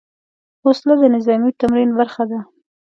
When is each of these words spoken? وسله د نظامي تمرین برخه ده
وسله 0.65 0.95
د 1.01 1.03
نظامي 1.15 1.51
تمرین 1.61 1.89
برخه 1.99 2.23
ده 2.29 2.39